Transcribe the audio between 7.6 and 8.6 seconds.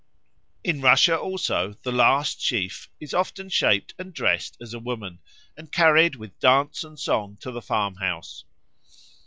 farmhouse.